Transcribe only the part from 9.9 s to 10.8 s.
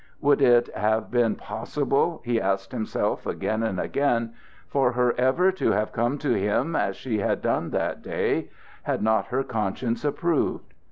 approved?